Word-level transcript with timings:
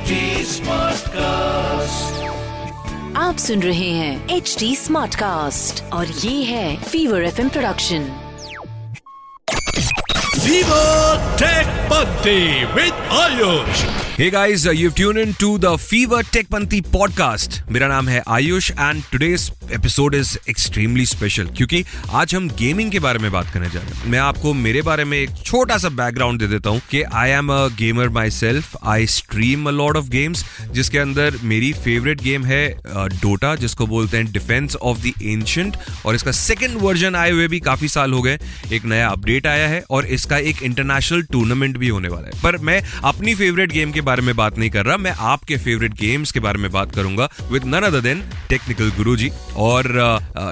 HD 0.00 0.60
cast 1.14 2.22
आप 3.16 3.36
सुन 3.36 3.62
रहे 3.62 3.88
हैं 3.90 4.28
एच 4.36 4.56
डी 4.58 4.74
स्मार्ट 4.76 5.14
कास्ट 5.14 5.82
और 5.92 6.06
ये 6.06 6.42
है 6.44 6.76
fever 6.82 7.24
F 7.24 7.40
production 7.48 8.08
Viva 10.44 10.84
tech 11.38 11.66
Bunty 11.90 12.40
Hey 13.10 14.30
guys, 14.30 14.64
uh, 14.66 14.72
you've 14.72 14.94
tuned 14.94 15.18
in 15.18 15.32
to 15.34 15.48
the 15.58 15.70
Fever 15.78 16.18
Tech 16.32 16.46
podcast. 16.92 17.70
मेरा 17.70 17.88
नाम 17.88 18.08
है 18.08 18.22
Ayush 18.28 18.70
and 18.70 19.02
today's 19.04 19.46
episode 19.78 20.14
is 20.14 20.28
extremely 20.50 21.06
special 21.12 21.56
क्योंकि 21.56 21.84
आज 22.10 22.34
हम 22.34 22.48
गेमिंग 22.48 22.90
के 22.90 22.98
बारे 22.98 23.18
में 23.18 23.32
बात 23.32 23.50
करने 23.50 23.70
जा 23.70 23.80
रहे 23.80 23.90
हैं। 23.90 24.06
मैं 24.06 24.18
आपको 24.18 24.52
मेरे 24.54 24.82
बारे 24.82 25.04
में 25.04 25.18
एक 25.18 25.30
छोटा 25.44 25.78
सा 25.78 25.88
बैकग्राउंड 25.88 26.40
दे 26.40 26.46
देता 26.46 26.70
हूँ 26.70 26.80
कि 26.90 27.02
I 27.02 27.30
am 27.30 27.52
a 27.52 27.68
gamer 27.68 28.08
myself 28.30 28.76
I 28.84 29.06
stream 29.06 29.66
a 29.68 29.70
lot 29.70 29.96
of 29.96 30.06
games 30.06 30.44
जिसके 30.72 30.98
अंदर 30.98 31.34
मेरी 31.42 31.72
फेवरेट 31.72 32.20
गेम 32.20 32.44
है 32.44 32.68
डोटा 32.96 33.54
uh, 33.54 33.60
जिसको 33.60 33.86
बोलते 33.86 34.16
हैं 34.16 34.32
डिफेंस 34.32 34.76
ऑफ़ 34.76 34.98
द 34.98 35.12
एंशंट 35.22 35.76
और 36.06 36.14
इसका 36.14 36.32
सेकेंड 36.32 36.78
वर्जन 36.78 37.16
आए 37.16 37.30
हुए 37.30 37.48
भी 37.48 37.60
काफ़ी 37.60 37.88
साल 37.88 38.12
हो 38.12 38.22
गए। 38.22 38.38
एक 38.72 38.84
नया 38.84 39.08
अपडेट 39.08 39.46
आया 39.46 39.68
है 39.68 39.84
और 39.90 40.06
इसका 40.06 40.38
एक 40.38 40.62
इंटरनेशनल 40.62 41.22
टूर्नामेंट 41.22 41.76
भी 41.76 41.88
होने 41.88 42.08
वाला 42.08 42.26
है। 42.26 42.42
पर 42.42 42.56
मैं 42.56 42.82
अपनी 43.04 43.34
फेवरेट 43.34 43.72
गेम 43.72 43.92
के 43.92 44.00
बारे 44.00 44.22
में 44.22 44.34
बात 44.36 44.58
नहीं 44.58 44.70
कर 44.70 44.84
रहा, 44.86 44.96
मैं 44.96 45.10
आपके 45.10 45.56
फेवरेट 45.56 45.92
गेम्स 46.00 46.32
के 46.32 46.40
बारे 46.40 46.58
में 46.58 46.70
बात 46.72 46.94
करूँगा 46.94 47.28
with 47.50 47.64
none 47.64 47.82
other 47.82 48.00
than 48.00 48.22
technical 48.48 48.90
Guruji. 48.96 49.30
और 49.56 49.88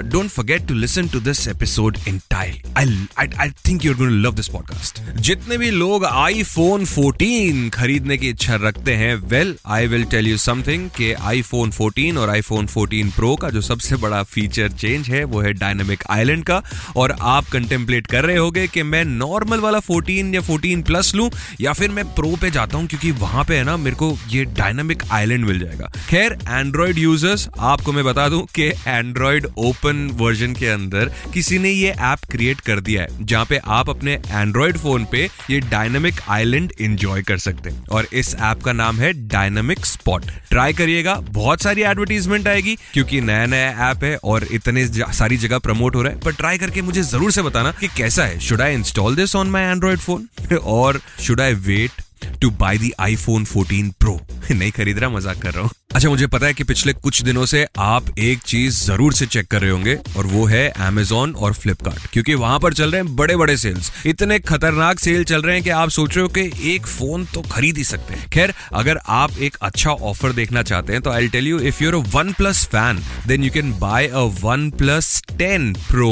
don't 0.04 0.30
forget 0.30 0.66
to 0.68 0.74
listen 0.74 1.08
to 1.08 1.20
this 1.20 1.46
episode 1.48 1.98
until 2.30 2.60
I 2.78 3.28
I 3.38 3.50
think 3.68 3.84
you 3.84 3.94
going 3.94 4.20
love 4.24 4.34
this 4.34 4.48
podcast 4.48 5.00
जितने 5.20 5.58
भी 5.58 5.70
लोग 5.70 6.04
आईफोन 6.04 6.84
14 6.86 7.68
खरीदने 7.70 8.16
की 8.18 8.28
इच्छा 8.28 8.56
रखते 8.62 8.94
हैं 8.94 9.14
well 9.28 9.54
I 9.66 9.86
will 9.86 10.04
tell 10.06 10.28
you 10.28 10.36
something 10.38 10.88
कि 10.96 11.12
आईफोन 11.12 11.70
14 11.72 12.16
और 12.18 12.30
आईफोन 12.30 12.66
14 12.68 13.12
प्रो 13.16 13.34
का 13.36 13.50
जो 13.50 13.60
सबसे 13.60 13.96
बड़ा 13.96 14.22
फीचर 14.22 14.70
चेंज 14.70 15.08
है, 15.08 15.22
वो 15.24 15.40
है 15.40 15.52
डायनामिक 15.52 16.02
आइलैंड 16.10 16.44
का। 16.44 16.62
और 16.96 17.16
आप 17.20 17.48
कंटेम्पलेट 17.52 18.06
कर 18.06 18.24
रहे 18.24 18.36
होगे 18.36 18.66
कि 18.68 18.82
मैं 18.82 19.04
नॉर्मल 19.04 19.60
वाला 19.60 19.80
14 19.82 20.34
या 20.34 20.40
14 20.42 20.84
प्लस 20.86 21.14
लूँ, 21.14 21.30
या 21.60 21.72
फिर 21.72 21.90
मैं 21.90 22.04
प्रो 22.14 22.36
पे 22.38 22.50
जाता 22.50 22.78
हूँ 22.78 22.86
क्योंकि 22.86 23.10
वहाँ 23.20 23.44
पे 23.44 23.56
है 23.56 23.64
ना 23.64 23.76
मेरे 23.76 23.96
को 23.96 24.16
ये 24.28 24.44
डायनामिक 24.56 25.02
आइलैंड 25.12 25.44
मिल 25.44 25.58
जाएगा। 25.58 25.90
खैर 26.08 26.36
एंड्रॉइड 26.48 26.98
यूज़र्स 26.98 27.48
आपको 27.60 27.92
मैं 27.92 28.04
बता 28.04 28.28
दूँ 28.28 28.42
कि 28.54 28.68
एंड्रॉइड 28.86 29.46
ओपन 29.58 30.06
वर्जन 30.14 30.54
के 30.54 30.68
अंदर 30.68 31.12
किसी 31.34 31.58
ने 31.58 31.70
ये 31.70 31.90
ऐप 31.90 32.24
क्रिएट 32.30 32.60
कर 32.60 32.80
दिया 32.80 33.02
है, 33.02 33.08
जहाँ 33.20 33.44
पे 33.44 33.60
आप 33.68 33.90
अपने 33.90 34.14
एंड्रॉइड 34.28 34.78
फ़ोन 34.78 35.06
पे 35.12 35.28
ये 35.50 35.60
डायनामिक 35.60 36.20
आइलैंड 36.28 36.72
एंजॉय 36.80 37.22
कर 37.22 37.38
सकते 37.38 37.70
हैं। 37.70 37.86
और 37.88 38.08
इस 38.12 38.34
ऐप 38.36 38.62
का 38.62 38.72
नाम 38.74 38.98
है 38.98 39.12
डायनामिक 39.28 39.86
स्पॉट 39.86 40.30
ट्राई 40.50 40.72
करिएगा, 40.72 41.14
बहुत 41.30 41.62
सारी 41.62 41.82
एडवर्टीजमेंट 41.82 42.48
आएगी, 42.48 42.76
क्योंकि 42.92 43.20
नया 43.20 43.46
नया 43.46 43.90
ऐप 43.90 44.04
है 44.04 44.16
और 44.16 44.46
इतने 44.52 44.86
सारी 44.88 45.36
जगह 45.38 45.58
प्रमोट 45.60 45.96
हो 45.96 46.02
रहा 46.02 46.12
है। 46.12 46.20
पर 46.20 46.32
ट्राई 46.34 46.58
करके 46.58 46.82
मुझे 46.82 47.02
ज़रूर 47.04 47.32
से 47.32 47.42
बताना 47.42 47.70
कि 47.80 47.88
कैसा 47.96 48.24
है। 48.24 48.38
Should 48.40 48.60
I 48.60 48.74
install 48.74 49.16
this 49.16 49.36
on 49.36 49.50
my 49.50 49.64
Android 49.64 49.98
phone 50.00 50.28
और 50.56 51.00
should 51.20 51.40
I 51.40 51.54
wait 51.54 52.02
to 52.40 52.50
buy 52.60 52.78
the 52.78 52.92
iPhone 53.00 53.44
14 53.46 53.90
pro 54.00 54.18
नहीं 54.50 54.70
खरीद 54.72 54.98
रहा 54.98 55.10
मज़ाक 55.10 55.42
कर 55.42 55.52
रहा 55.54 55.62
हूँ। 55.62 55.70
अच्छा 55.90 56.08
मुझे 56.08 56.26
पता 56.26 56.46
है 56.46 56.54
कि 56.54 56.64
पिछले 56.64 56.92
कुछ 56.92 57.20
दिनों 57.22 57.44
से 57.46 57.64
आप 57.78 58.08
एक 58.18 58.38
चीज़ 58.38 58.80
ज़रूर 58.84 59.12
से 59.12 59.26
चेक 59.26 59.46
कर 59.50 59.60
रहे 59.60 59.70
होंगे, 59.70 59.94
और 60.16 60.26
वो 60.26 60.44
है 60.46 60.72
Amazon 60.86 61.34
और 61.36 61.52
फ्लिपकार्ट 61.52 62.06
क्योंकि 62.12 62.34
वहाँ 62.34 62.58
पर 62.60 62.72
चल 62.72 62.90
रहे 62.90 63.00
हैं 63.02 63.14
बड़े 63.16 63.36
बड़े 63.36 63.56
सेल्स 63.56 63.90
इतने 64.06 64.38
खतरनाक 64.40 64.98
सेल 64.98 65.24
चल 65.24 65.42
रहे 65.42 65.54
हैं 65.54 65.62
कि 65.64 65.70
आप 65.72 65.88
सोच 65.88 66.16
रहे 66.16 66.22
हो 66.22 66.28
कि 66.38 66.74
एक 66.74 66.86
फ़ोन 66.86 67.24
तो 67.34 67.42
खरीद 67.42 67.76
ही 67.78 67.84
सकते 67.84 68.14
हैं। 68.14 68.28
खैर, 68.30 68.52
अगर 68.74 68.98
आप 69.08 69.38
एक 69.38 69.56
अच्छा 69.62 69.90
ऑफ़र 69.90 70.32
देखना 70.32 70.62
चाहते 70.62 70.92
हैं 70.92 71.02
तो 71.02 71.10
I 71.10 71.28
tell 71.28 71.46
you 71.46 71.60
if 71.60 71.82
you're 71.84 71.94
OnePlus 72.32 72.64
fan 72.66 73.02
then 73.26 73.44
you 73.44 73.50
can 73.50 73.72
buy 73.78 74.06
a 74.06 74.22
OnePlus 74.78 75.22
ten 75.30 75.72
pro 75.88 76.10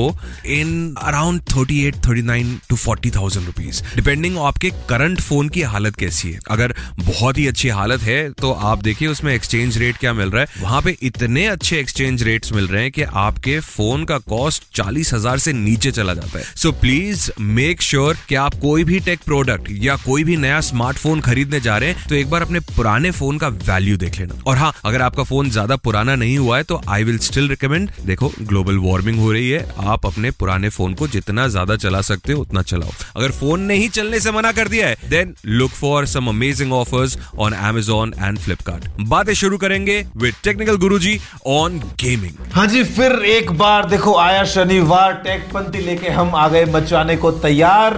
in 0.48 0.94
around 1.02 1.42
thirty 1.50 1.84
eight 1.86 1.96
thirty 2.06 2.22
nine 2.22 2.58
to 2.70 2.76
forty 2.76 3.10
thousand 3.10 3.46
rupees 3.46 3.82
depending 3.96 4.38
आपके 4.40 4.70
करंट 4.88 5.20
फ़ोन 5.20 5.48
की 5.48 5.62
हालत 5.68 5.96
कैसी 5.96 6.32
है। 6.32 6.40
अगर 6.50 6.74
बहुत 7.02 7.38
ही 7.38 7.46
अच्छी 7.46 7.68
हालत 7.70 8.02
है 8.02 8.18
तो 8.32 8.52
आप 8.52 8.82
देखिए, 8.82 9.08
उसमें 9.08 9.34
एक्सचेंज 9.34 9.65
रेट 9.74 9.96
क्या 9.96 10.12
मिल 10.12 10.30
रहा 10.30 10.42
है? 10.42 10.48
वहाँ 10.60 10.80
पे 10.82 10.96
इतने 11.02 11.46
अच्छे 11.46 11.78
एक्सचेंज 11.78 12.22
रेट्स 12.22 12.52
मिल 12.52 12.66
रहे 12.68 12.82
हैं 12.82 12.90
कि 12.92 13.02
आपके 13.02 13.58
फ़ोन 13.60 14.04
का 14.04 14.18
कॉस्ट 14.28 14.64
चालीस 14.74 15.12
हज़ार 15.14 15.38
से 15.38 15.52
नीचे 15.52 15.90
चला 15.92 16.14
जाता 16.14 16.38
है। 16.38 16.44
सो 16.56 16.72
प्लीज़ 16.74 17.30
मेक 17.40 17.82
श्योर 17.82 18.16
कि 18.28 18.34
आप 18.36 18.54
कोई 18.60 18.84
भी 18.84 19.00
टेक 19.00 19.20
प्रोडक्ट 19.24 19.68
या 19.82 19.96
कोई 19.96 20.24
भी 20.24 20.36
नया 20.36 20.60
स्मार्टफ़ोन 20.62 21.20
खरीदने 21.20 21.60
जा 21.60 21.76
रहे 21.78 21.90
हैं 21.90 22.08
तो 22.08 22.14
एक 22.14 22.30
बार 22.30 22.42
अपने 22.42 22.60
पुराने 22.68 23.10
फ़ोन 23.10 23.38
का 23.38 23.48
वैल्यू 23.48 23.96
देख 23.96 24.18
लेना। 24.18 24.40
और 24.46 24.56
हाँ 24.56 24.72
अगर 24.84 25.02
आपका 25.02 25.22
फ़ोन 25.24 25.50
ज़्यादा 25.50 25.76
पुराना 25.78 26.14
नहीं 26.16 26.38
हुआ 26.38 26.56
है 26.56 26.62
तो 26.62 26.80
आई 26.88 27.04
विल 27.04 27.18
स्टिल 27.20 27.48
रिकमेंड 27.48 27.90
देखो 28.04 28.32
ग्लोबल 28.40 28.78
वार्मिंग 28.80 29.18
हो 29.18 29.32
रही 29.32 29.50
है, 29.50 29.64
आप 29.78 30.06
अपने 30.06 30.30
पुराने 30.32 30.68
फ़ोन 30.68 30.94
को 30.94 31.08
जितना 31.08 31.46
ज़्यादा 31.48 31.76
चला 31.76 32.00
सकते 32.02 32.32
हो, 32.32 32.40
उतना 32.42 32.62
चलाओ। 32.62 32.92
अगर 33.16 33.30
फ़ोन 33.30 33.60
ने 33.62 33.74
ही 33.74 33.88
चलने 33.90 34.20
से 34.20 34.32
मना 34.32 34.52
कर 34.52 34.68
दिया 34.68 34.88
है 34.88 34.96
then 35.10 35.34
look 35.46 35.70
for 35.72 36.06
some 36.06 36.28
amazing 36.28 36.72
offers 36.72 37.18
on 37.38 37.54
Amazon 37.56 38.12
and 38.16 38.38
Flipkart 38.38 38.88
बातें 39.00 39.32
शुरू 39.34 39.55
करेंगे 39.58 39.96
with 40.16 40.34
technical 40.44 40.76
Guruji 40.76 41.18
on 41.46 41.78
gaming 42.00 42.52
हाँ 42.54 42.66
जी 42.66 42.82
फिर 42.96 43.12
एक 43.26 43.50
बार 43.58 43.86
देखो 43.88 44.14
आया 44.18 44.42
शनिवार 44.46 45.12
टेक 45.24 45.48
पंथी 45.54 45.82
लेके 45.86 46.10
हम 46.10 46.34
आ 46.34 46.48
गए 46.48 46.64
मचाने 46.72 47.16
को 47.16 47.30
तैयार। 47.40 47.94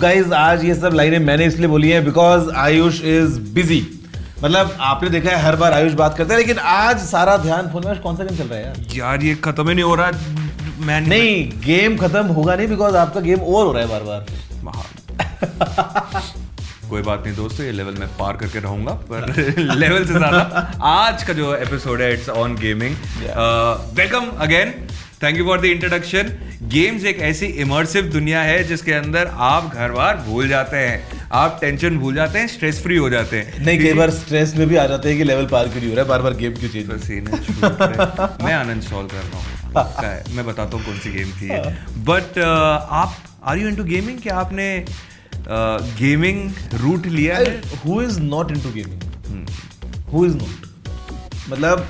गाइज़ 0.00 0.32
आज 0.34 0.64
ये 0.64 0.74
सब 0.74 0.94
लाइनें 0.94 1.18
मैंने 1.18 1.46
इसलिए 1.46 1.68
बोली 1.68 1.90
है 1.90 2.04
बिकॉज़ 2.04 2.50
आयुष 2.58 3.00
इज़ 3.12 3.38
बिज़ी 3.54 3.80
मतलब 4.44 4.76
आपने 4.82 5.10
देखा 5.10 5.30
है 5.30 5.42
हर 5.42 5.56
बार 5.56 5.72
आयुष 5.72 5.92
बात 5.94 6.16
करता 6.16 6.34
है 6.34 6.40
लेकिन 6.40 6.58
आज 6.58 6.98
सारा 7.00 7.36
ध्यान 7.38 7.68
फ़ोन 7.72 7.86
में 7.86 8.00
कौन 8.00 8.16
सा 8.16 8.24
गेम 8.24 8.36
चल 8.36 8.44
रहा 8.44 8.58
है 8.58 8.64
यार? 8.64 8.76
यार 8.94 9.22
ये 9.24 9.34
खत्म 9.44 9.68
ही 9.68 9.74
नहीं 9.74 9.84
हो 9.84 9.94
रहा 9.94 10.10
मैं 10.86 11.00
नहीं 11.00 11.34
गेम 11.66 11.96
खत्म 11.96 12.26
होगा 12.28 12.54
नहीं 12.56 12.68
बिकॉज़ 12.68 12.96
आपका 12.96 13.20
गेम 13.20 13.40
ओवर 13.40 13.64
हो 13.66 13.72
रहा 13.72 13.82
है 13.82 13.88
बार 13.88 14.02
बार 14.02 14.26
कोई 16.88 17.02
बात 17.02 17.22
नहीं 17.26 17.34
दोस्तों 17.36 17.66
ये 17.66 17.72
लेवल 17.72 17.94
मैं 17.94 18.08
पार 18.18 18.36
करके 18.36 18.60
रहूँगा 18.60 18.92
पर 19.10 19.32
लेवल 19.74 20.04
से 20.04 20.12
ज़्यादा 20.12 20.72
आज 20.84 21.22
का 21.22 21.32
जो 21.32 21.54
एपिसोड 21.56 22.00
है 22.00 22.12
it's 22.12 22.28
on 22.28 22.56
gaming 22.56 22.96
welcome 23.98 24.30
again 24.38 24.74
thank 25.22 25.38
you 25.38 25.44
for 25.44 25.60
the 25.60 25.64
introduction 25.64 26.32
games 26.72 27.04
एक 27.04 27.18
ऐसी 27.22 27.46
इमर्सिव 27.62 28.04
दुनिया 28.12 28.42
है 28.42 28.62
जिसके 28.64 28.92
अंदर 28.92 29.30
आप 29.46 29.74
घर 29.74 29.92
बार 29.92 30.16
भूल 30.26 30.48
जाते 30.48 30.76
हैं। 30.76 31.28
आप 31.32 31.58
टेंशन 31.60 31.98
भूल 31.98 32.14
जाते 32.14 32.38
हैं 32.38 32.46
स्ट्रेस 32.46 32.82
फ्री 32.82 32.96
हो 32.96 33.08
जाते 33.10 33.38
हैं। 33.38 33.64
नहीं 33.64 33.78
कई 33.78 33.92
बार 33.92 34.10
स्ट्रेस 34.10 34.54
में 34.56 34.66
भी 34.68 34.76
आ 34.76 34.86
जाते 34.86 35.08
हैं 35.08 35.18
कि 35.18 35.24
लेवल 35.24 35.46
पार 35.46 35.68
क्यों 35.68 35.80
नहीं 35.80 35.88
हो 35.88 35.94
रहा 35.94 36.02
है 36.02 36.08
बार 36.08 36.22
बार 36.22 36.34
गेम 36.34 36.54
क्यों 36.54 36.70
चेंज 36.70 37.02
सीन 37.02 37.26
है। 37.26 37.40
मैं 38.44 38.54
अनइंस्टॉल 38.54 39.06
कर 39.06 39.16
रहा 39.16 39.38
हूँ। 39.38 40.36
मैं 40.36 40.46
बताता 40.46 40.76
हूँ 40.76 40.84
कौन 40.84 40.98
सी 40.98 41.10
गेम 41.10 41.30
थी 41.32 41.48
बट 42.04 42.38
आप 43.02 43.16
आर 43.44 43.58
यू 43.58 43.68
इनटू 43.68 43.84
गेमिंग 43.84 44.18
क्या 44.20 44.36
आपने 44.36 44.68
गेमिंग 45.48 46.50
रूट 46.80 47.06
लिया 47.08 47.36
है। 47.36 47.60
Who 47.84 48.00
is 48.02 48.20
not 48.22 48.50
into 48.50 48.72
gaming 48.72 49.46
who 50.12 50.24
is 50.26 50.36
not 50.36 50.66
मतलब 51.50 51.86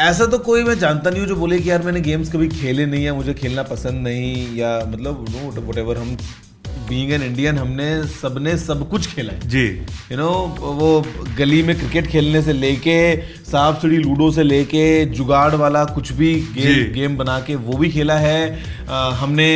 ऐसा 0.00 0.26
तो 0.26 0.38
कोई 0.46 0.62
मैं 0.64 0.78
जानता 0.78 1.10
नहीं 1.10 1.20
हूँ 1.20 1.28
जो 1.28 1.36
बोले 1.36 1.58
कि 1.58 1.70
यार 1.70 1.82
मैंने 1.82 2.00
गेम्स 2.00 2.32
कभी 2.32 2.48
खेले 2.50 2.86
नहीं 2.86 3.04
या 3.04 3.14
मुझे 3.14 3.34
खेलना 3.34 3.62
पसंद 3.62 4.06
नहीं 4.06 4.56
या 4.56 4.78
मतलब 4.88 5.26
नो 5.30 5.68
वट 5.68 5.78
एवर 5.78 5.98
हम 5.98 6.16
बींग 6.88 7.10
एन 7.12 7.22
इंडियन 7.22 7.58
हमने 7.58 7.86
सबने 8.08 8.56
सब 8.58 8.88
कुछ 8.90 9.06
खेला 9.14 9.32
है। 9.32 9.48
जी। 9.48 9.66
यू 9.66 9.84
you 10.08 10.18
नो 10.18 10.28
know, 10.28 10.74
वो 10.80 11.04
गली 11.38 11.62
में 11.62 11.74
क्रिकेट 11.78 12.06
खेलने 12.06 12.42
से 12.42 12.52
लेके 12.52 12.96
सांप 13.54 13.78
सीढ़ी 13.82 13.96
लूडो 13.98 14.30
से 14.32 14.42
लेके 14.42 14.84
जुगाड़ 15.16 15.54
वाला 15.54 15.84
कुछ 15.94 16.12
भी 16.20 16.34
गेम 16.54 16.92
गेम 16.92 17.16
बना 17.16 17.38
के 17.46 17.54
वो 17.66 17.76
भी 17.78 17.90
खेला 17.90 18.14
है। 18.18 18.38
आ, 18.90 19.10
हमने 19.18 19.46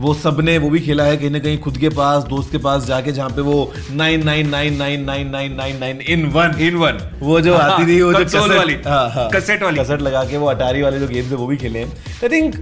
वो 0.00 0.12
सबने 0.14 0.56
वो 0.58 0.68
भी 0.70 0.80
खेला 0.80 1.04
है 1.04 1.16
कहीं 1.16 1.30
ना 1.30 1.38
कहीं 1.38 1.58
खुद 1.62 1.78
के 1.78 1.88
पास 1.96 2.24
दोस्त 2.28 2.52
के 2.52 2.58
पास 2.66 2.84
जाके 2.86 3.12
जहाँ 3.12 3.30
पे 3.36 3.40
वो 3.48 3.56
nine 3.92 4.24
nine 4.26 4.48
nine 4.50 4.76
nine 4.76 5.04
nine 5.04 5.30
nine 5.30 5.54
nine 5.56 5.78
nine 5.80 6.00
in 6.08 6.24
one 6.36 6.54
in 6.66 6.76
one 6.84 7.00
वो 7.22 7.40
जो 7.40 7.54
आती 7.54 7.86
थी 7.86 8.00
वो 8.02 8.12
जो 8.12 8.18
कंसोल 8.18 8.56
वाली। 8.56 8.76
हाँ 8.86 9.08
हाँ। 9.14 9.28
कसेट 9.34 9.62
वाली। 9.62 9.78
कसेट 9.80 10.02
लगा 10.02 10.24
के 10.30 10.36
वो 10.36 10.46
अटारी 10.50 10.82
वाले 10.82 10.98
जो 11.00 11.08
गेम्स 11.08 11.30
है 11.30 11.36
वो 11.36 11.46
भी 11.46 11.56
खेले 11.56 11.78
हैं। 11.78 11.92
आई 12.22 12.28
थिंक 12.28 12.54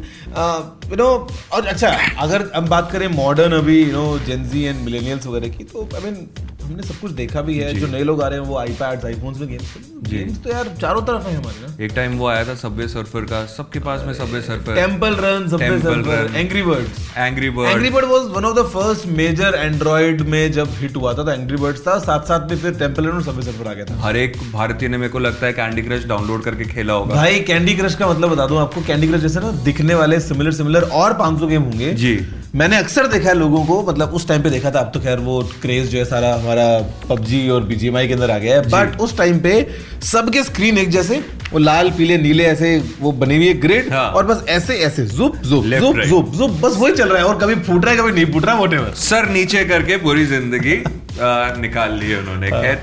यू 0.91 0.97
नो 0.97 1.07
और 1.53 1.67
अच्छा 1.67 1.91
अगर 2.27 2.51
हम 2.57 2.69
बात 2.69 2.91
करें 2.93 3.07
मॉडर्न 3.17 3.53
अभी 3.59 3.83
you 3.83 3.93
know 3.93 4.19
Gen Z 4.27 4.65
and 4.65 4.81
millennials 4.85 5.27
वगैरह 5.27 5.57
की 5.59 5.65
तो 5.73 5.89
आई 5.95 6.11
मीन 6.11 6.27
हमने 6.67 6.83
सब 6.83 7.01
कुछ 7.01 7.13
देखा 7.15 7.43
भी 7.43 7.59
है 7.59 7.73
जो। 7.75 7.87
नए 7.89 8.03
लोग 8.05 8.23
आ 8.23 8.29
रहे 8.29 8.39
हैं 8.39 8.47
वो 8.47 8.57
आईपैड्स 8.59 9.05
आईफोन्स 9.05 9.41
में 9.41 9.49
गेम्स 9.49 9.75
गेम्स 10.05 10.39
तो 10.45 10.51
यार 10.51 10.69
चारों 10.81 11.03
तरफ़ 11.03 11.27
है 11.29 11.35
हमारे 11.37 11.61
ना। 11.61 11.85
एक 11.85 11.93
टाइम 11.95 12.17
वो 12.19 12.27
आया 12.29 12.45
था 12.45 12.55
सबवे 12.57 12.89
सर्फर 12.89 13.25
का 13.33 13.45
सबके 13.47 13.79
पास 13.81 14.03
में 14.07 14.13
Subway 14.15 14.41
Surfer 14.43 14.75
Temple 14.75 15.15
Run 15.21 15.49
Subway 15.49 15.79
Surfer 15.81 16.31
Angry 16.37 16.63
Birds 16.63 17.01
Angry 17.17 17.51
Bird 17.51 17.71
Angry 17.71 17.91
Bird 17.91 18.05
was 18.07 18.29
one 18.37 18.45
of 18.45 18.57
the 18.57 18.65
first 18.73 19.07
major 19.17 19.55
Android 19.57 20.21
में 20.29 20.53
जब 20.53 20.69
हिट 20.79 20.97
हुआ 20.97 21.13
था 21.15 21.25
तो 21.25 21.31
एंग्री 21.33 21.57
बर्ड्स 21.57 21.87
था। 21.87 21.99
साथ 22.01 22.27
साथ 22.29 22.51
में 22.51 22.57
फिर 22.59 22.73
टेंपल 22.75 23.07
रन 23.07 23.13
और 23.13 23.23
सबवे 23.23 23.43
सर्फर 23.43 23.69
आ 23.69 23.73
गया 23.73 23.85
था। 23.85 24.01
हर 24.01 24.17
एक 24.17 24.37
भारतीय 24.53 24.89
ने 24.89 24.97
मेरे 24.97 25.13
को 25.13 25.19
लगता 25.19 25.47
है 25.47 25.53
कैंडी 25.53 25.83
क्रश 25.83 26.05
डाउनलोड 26.07 26.43
करके 26.43 26.65
खेला 26.67 26.93
होगा। 26.93 27.15
भाई 27.15 27.41
कैंडी 27.43 27.75
क्रश 27.75 27.95
का 27.95 28.09
मतलब 28.09 28.31
बता 28.31 28.47
दूँ 28.47 28.59
आपको 28.59 28.83
कैंडी 28.87 29.09
क्रश 29.09 29.21
जैसे 29.21 29.41
ना 29.41 29.51
दिखने 29.65 29.95
वाले 29.95 30.21
सिमिलर 30.23 30.53
सिमिलर 30.53 30.89
और 30.95 31.19
500 31.19 31.49
गेम 31.49 31.63
होंगे। 31.63 31.93
जी। 31.95 32.17
मैंने 32.55 32.77
अक्सर 32.77 33.07
देखा 33.07 33.29
है 33.29 33.35
लोगों 33.35 33.65
को 33.67 33.83
मतलब 33.83 34.11
उस 34.15 34.27
टाइम 34.29 34.43
पे 34.43 34.51
देखा 34.51 34.71
था 34.71 34.81
अब 34.81 34.91
तो 34.95 35.01
खैर 35.01 35.19
वो 35.19 35.41
क्रेज 35.63 35.89
जो 35.91 35.99
है 35.99 36.05
सारा 36.05 36.35
हमारा 36.35 36.67
पबजी 37.09 37.49
और 37.49 37.65
बीजीएमआई 37.65 38.09
के 38.09 38.15
अंदर 38.15 38.31
आ 38.31 38.39
गया 38.39 38.55
है। 38.57 38.63
बट 38.71 39.01
उस 39.01 39.17
टाइम 39.19 39.39
पे 39.41 39.55
सबके 40.03 40.43
स्क्रीन 40.43 40.79
एक 40.79 40.91
जैसे 40.91 41.19
वो 41.53 41.59
लाल 41.59 41.91
पीले 41.91 42.17
नीले 42.19 42.45
ऐसे 42.45 42.77
वो 43.01 43.13
बनी 43.13 43.37
हुई 43.37 43.49
है 43.49 43.55
ग्रिड 43.61 43.93
हाँ। 43.93 44.09
और 44.11 44.27
बस 44.27 44.45
ऐसे 44.49 44.77
ऐसे 44.77 45.07
जुप 45.07 45.37
जुप 45.37 45.65
Left, 45.65 45.81
जुप 45.81 45.97
right. 45.97 46.09
जुप 46.09 46.33
जुप 46.35 46.51
बस 46.61 46.77
वही 46.77 46.93
चल 46.93 47.09
रहा 47.09 47.19
है 47.19 47.25
और 47.25 47.39
कभी 47.39 47.55
फूट 47.55 47.85
रहा 47.85 47.95
है 47.95 48.01
कभी 48.01 48.13
नहीं 48.13 48.33
फूट 48.33 48.45
रहा 48.45 48.55
वोट 48.55 48.95
सर 49.05 49.29
नीचे 49.29 49.65
करके 49.65 49.97
पूरी 49.97 50.27
ज़िंदगी 50.27 50.77
निकाल 51.61 51.99
ली 51.99 52.11
है 52.11 52.19
उन्होंने। 52.19 52.51
खैर 52.51 52.79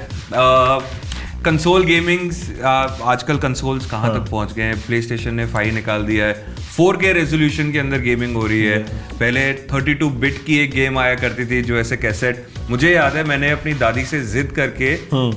कंसोल 1.45 1.84
गेमिंग्स 1.84 2.42
आजकल 2.63 3.38
कंसोल्स 3.38 3.86
कहाँ 3.92 4.12
तक 4.13 4.30
पहुँच 4.30 4.54
गए 4.54 4.63
हैं? 4.63 4.75
प्ले 4.81 5.01
स्टेशन 5.01 5.34
ने 5.36 5.45
फाइव 5.45 5.74
निकाल 5.74 6.06
दिया 6.06 6.25
है। 6.25 6.56
फोर 6.78 6.98
के 6.98 7.12
रेजोल्यूशन 7.13 7.72
के 7.72 7.80
अंदर 7.80 8.00
गेमिंग 8.00 8.36
हो 8.36 8.45
रही 8.48 8.63
है। 8.63 8.78
पहले 9.19 9.42
32 9.68 10.10
बिट 10.22 10.38
की 10.45 10.57
एक 10.60 10.72
गेम 10.72 10.98
आया 11.00 11.16
करती 11.16 11.45
थी 11.45 11.62
जो 11.62 11.78
ऐसे 11.78 11.98
कैसेट 11.98 12.45
मुझे 12.69 12.92
याद 12.92 13.15
है 13.15 13.24
मैंने 13.24 13.50
अपनी 13.51 13.74
दादी 13.74 14.04
से 14.06 14.19
जिद 14.25 14.51
करके 14.56 14.94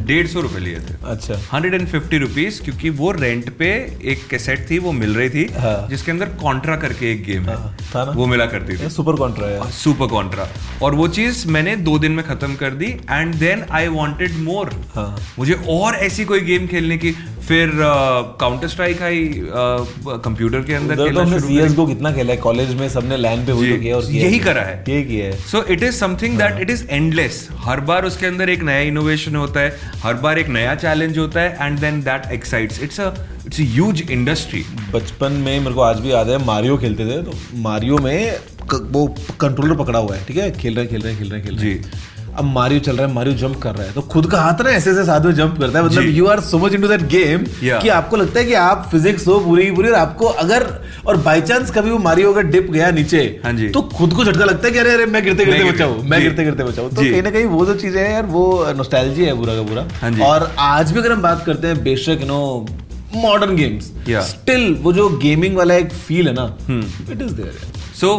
डेढ़ 0.06 0.26
सौ 0.26 0.40
रुपए 0.40 0.58
लिए 0.58 0.80
थे। 0.80 0.94
अच्छा। 1.04 1.38
हंड्रेड 1.52 1.74
एंड 1.74 1.86
फिफ्टी 1.88 2.18
रुपीज़ 2.18 2.60
क्योंकि 2.62 2.90
वो 3.00 3.10
रेंट 3.12 3.48
पे 3.58 3.70
एक 4.04 4.26
कैसेट 4.30 4.66
थी 4.70 4.78
वो 4.78 4.92
मिल 4.92 5.14
रही 5.14 5.30
थी 5.30 5.44
हाँ। 5.54 5.88
जिसके 5.90 6.10
अंदर 6.10 6.28
कॉन्ट्रा 6.42 6.76
करके 6.76 7.10
एक 7.12 7.24
गेम 7.24 7.48
है। 7.48 7.56
हाँ, 7.56 7.76
था 7.94 8.04
ना? 8.04 8.12
वो 8.12 8.26
मिला 8.26 8.46
करती 8.46 8.76
थी। 8.76 8.88
सुपर 8.90 9.16
कॉन्ट्रा 9.16 9.68
सुपर 9.72 10.06
कॉन्ट्रा 10.06 10.48
और 10.82 10.94
वो 10.94 11.08
चीज़ 11.08 11.46
मैंने 11.48 11.76
दो 11.78 11.98
दिन 11.98 12.12
में 12.12 12.24
खत्म 12.26 12.54
कर 12.54 12.70
दी 12.74 12.86
and 13.10 13.34
then 13.34 13.64
I 13.70 13.88
wanted 13.88 14.38
more. 14.40 14.70
मुझे 15.38 15.54
और 15.68 15.94
ऐसी 15.96 16.24
कोई 16.24 16.40
गेम 16.42 16.66
खेलने 16.66 16.98
की 16.98 17.14
फिर 17.48 17.70
काउंटर 18.40 18.68
स्ट्राइक 18.68 19.02
आई 19.02 19.18
कंप्यूटर 20.24 20.62
के 20.62 20.74
अंदर 20.74 20.96
तो 20.96 21.20
हमने 21.20 21.40
सीएस 21.40 21.74
को 21.74 21.86
कितना 21.86 22.12
खेला 22.12 22.32
है? 22.32 22.36
कॉलेज 22.38 22.74
में 22.74 22.88
सबने 22.88 23.16
लैन 23.16 23.44
पे 23.46 23.52
वही 23.52 23.72
तो 23.72 23.80
किया 23.82 23.96
और 23.96 24.06
किया 24.06 24.24
यही 24.24 24.38
करा 24.38 24.62
है। 24.62 24.84
यही 24.88 25.02
किया 25.04 25.26
है। 25.26 25.36
So 25.50 25.62
it 25.64 25.82
is 25.82 25.94
something 25.94 26.38
that 26.38 26.60
it 26.60 26.70
is 26.70 26.84
endless 26.90 27.48
हर 27.64 27.80
बार 27.90 28.04
उसके 28.04 28.26
अंदर 28.26 28.50
एक 28.50 28.62
नया 28.62 28.80
इनोवेशन 28.88 29.36
होता 29.36 29.60
है 29.60 29.92
हर 30.02 30.14
बार 30.24 30.38
एक 30.38 30.48
नया 30.48 30.74
चैलेंज 30.74 31.18
होता 31.18 31.40
है 31.40 31.56
and 31.60 31.78
then 31.78 32.00
that 32.02 32.30
excites 32.32 32.82
it's 32.82 33.00
a 33.00 33.12
it's 33.46 33.60
huge 33.60 34.02
industry 34.10 34.64
बचपन 34.92 35.32
में 35.32 35.58
मेरे 35.60 35.74
को 35.74 35.80
आज 35.82 36.00
भी 36.00 36.12
याद 36.12 36.30
है 36.30 36.44
मारियो 36.46 36.76
खेलते 36.78 37.06
थे 37.06 37.22
तो 37.22 37.38
मारियो 37.62 37.98
में 37.98 38.38
वो 38.72 39.06
कंट्रोलर 39.40 39.76
पकड़ा 39.76 39.98
हुआ 39.98 40.16
है 40.16 40.24
ठीक 40.26 40.36
है? 40.36 40.50
खेल 40.52 40.76
रहे 40.76 40.86
खेल 40.86 41.02
रहे 41.02 41.16
खेल 41.16 41.30
रहे 41.30 41.40
खेल 41.40 41.56
रहे 41.56 41.74
जी। 41.74 41.80
अब 42.38 42.44
मारियो 42.46 42.80
चल 42.80 42.96
रहा 42.96 43.06
है 43.06 43.12
मारियो 43.14 43.36
जंप 43.38 43.56
कर 43.62 43.74
रहा 43.74 43.86
है। 43.86 43.92
तो 43.92 44.02
खुद 44.04 44.26
का 44.30 44.40
हाथ 44.40 44.60
ना 44.60 44.70
ऐसे 44.70 44.90
ऐसे 44.90 45.04
साथ 45.04 45.20
में 45.20 45.34
जंप 45.34 45.58
करता 45.60 45.78
है। 45.78 45.84
मतलब 45.84 46.06
you 46.14 46.26
are 46.26 46.40
so 46.42 46.58
much 46.58 46.74
into 46.74 46.88
that 46.88 47.02
game 47.08 47.44
कि 47.62 47.88
आपको 47.90 48.16
लगता 48.16 48.40
है 48.40 48.44
कि 48.46 48.54
आप 48.62 48.88
फिजिक्स 48.90 49.26
हो 49.26 49.38
पूरी 49.40 49.64
की 49.64 49.70
पूरी 49.70 49.88
और 49.88 49.94
आपको 49.96 50.26
अगर 50.44 50.66
और 51.06 51.16
बाय 51.18 51.40
चांस 51.42 51.70
कभी 51.70 51.90
वो 51.90 51.98
मारियो 52.00 52.32
अगर 52.32 52.42
डिप 52.44 52.70
गया 52.70 52.90
नीचे 52.90 53.18
हाँ 53.44 53.52
जी। 53.52 53.68
तो 53.68 53.82
खुद 53.90 54.12
को 54.12 54.24
झटका 54.24 54.44
लगता 54.44 54.66
है 54.66 54.72
कि 54.72 54.78
अरे 54.78 54.94
अरे 54.94 55.06
मैं 55.06 55.24
गिरते 55.24 55.44
गिरते 55.44 55.64
गिर 55.64 55.72
बचाऊं। 55.72 56.02
मैं 56.04 56.20
गिरते 56.22 56.44
गिरते 56.44 56.64
बचाऊं। 56.64 56.88
तो 56.88 57.02
कहीं 57.02 57.22
ना 57.22 57.30
कहीं 57.30 57.44
वो 57.46 57.66
जो 57.66 57.74
चीज़ें 57.76 58.00
हैं 58.02 58.10
यार 58.12 58.26
वो 58.28 58.72
नोस्टैल्जी 58.76 59.24
है 59.24 59.36
पूरा 59.38 59.54
का 59.54 59.62
पूरा। 59.62 59.86
हाँ 60.00 60.10
और 60.28 60.50
आज 60.60 60.92
भी 60.92 61.00
अगर 61.00 61.12
हम 61.12 61.22
बात 61.22 61.44
करते 61.46 61.66
हैं 61.66 61.82
बेशक 61.84 62.18
you 62.20 62.26
know 62.26 62.66
modern 63.14 63.56
games 63.56 63.92
still 64.28 64.74
वो 64.82 64.92
जो 64.92 65.08
गेमिंग 65.18 65.56
वाला 65.56 65.74
एक 65.74 65.92
फील 65.92 66.28
है 66.28 66.34
ना। 66.34 66.44
It 67.12 67.22
is 67.22 67.32
there 67.32 67.58
so 68.00 68.16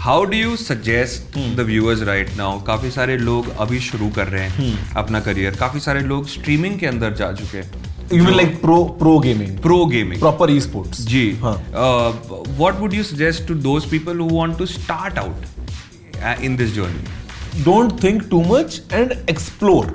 how 0.00 0.24
do 0.24 0.36
you 0.36 0.54
suggest 0.56 1.36
the 1.56 1.64
viewers 1.66 2.02
right 2.02 2.28
now 2.36 2.60
काफ़ी 2.64 2.90
सारे 2.90 3.16
लोग 3.18 3.48
अभी 3.60 3.80
शुरू 3.80 4.08
कर 4.10 4.26
रहे 4.26 4.44
हैं 4.44 4.94
अपना 4.96 5.20
करियर 5.20 5.56
काफ़ी 5.56 5.80
सारे 5.80 6.00
लोग 6.02 6.28
स्ट्रीमिंग 6.28 6.78
के 6.78 6.86
अंदर 6.86 7.12
जा 7.14 7.30
चुके 7.32 7.58
हैं. 7.58 7.82
You 8.12 8.22
mean 8.24 8.36
like 8.36 8.60
pro 8.60 8.82
pro 9.00 9.18
gaming 9.18 9.58
pro 9.58 9.84
gaming 9.86 10.20
proper 10.20 10.50
esports 10.60 11.00
जी. 11.06 11.24
हाँ 11.42 11.54
what 11.74 12.80
would 12.80 12.94
you 12.94 13.02
suggest 13.02 13.46
to 13.48 13.54
those 13.66 13.90
people 13.90 14.18
who 14.18 14.28
want 14.30 14.56
to 14.58 14.66
start 14.66 15.18
out 15.18 16.44
in 16.44 16.56
this 16.56 16.74
journey 16.74 17.62
don't 17.64 18.02
think 18.02 18.22
too 18.30 18.40
much 18.46 18.80
and 18.92 19.12
explore 19.30 19.94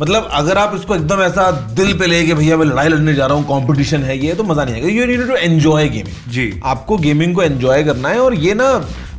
मतलब 0.00 0.28
अगर 0.32 0.58
आप 0.58 0.74
इसको 0.76 0.94
एकदम 0.94 1.22
ऐसा 1.22 1.50
दिल 1.76 1.98
पे 1.98 2.06
लेके 2.06 2.34
भैया 2.34 2.56
मैं 2.56 2.66
लड़ाई 2.66 2.88
लड़ने 2.88 3.14
जा 3.14 3.26
रहा 3.26 3.36
हूँ 3.36 3.44
कंपटीशन 3.48 4.02
है 4.04 4.18
ये 4.18 4.34
तो 4.34 4.44
मज़ा 4.44 4.64
नहीं 4.64 4.74
आएगा। 4.74 4.88
You 4.88 5.06
need 5.06 5.26
to 5.28 5.36
enjoy 5.36 5.88
gaming 5.88 6.30
जी। 6.32 6.52
आपको 6.64 6.96
गेमिंग 6.98 7.34
को 7.34 7.42
एंजॉय 7.42 7.84
करना 7.84 8.08
है 8.08 8.20
और 8.20 8.34
ये 8.34 8.54
ना 8.54 8.68